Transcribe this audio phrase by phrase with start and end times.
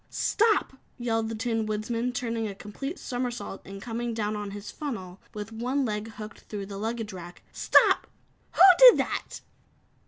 [0.09, 5.19] "Stop!" yelled the Tin Woodman, turning a complete somersault and coming down on his funnel
[5.35, 7.43] with one leg hooked through the luggage rack.
[7.53, 8.07] "Stop!
[8.53, 9.41] Who did that?"